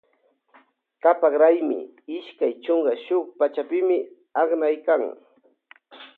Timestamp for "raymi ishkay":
1.41-2.53